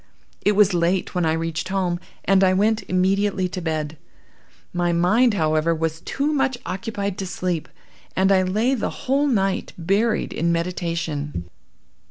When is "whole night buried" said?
9.05-10.33